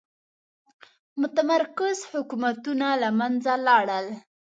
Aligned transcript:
متمرکز 1.21 1.97
حکومتونه 2.11 2.87
له 3.01 3.09
منځه 3.19 3.53
لاړل. 3.67 4.05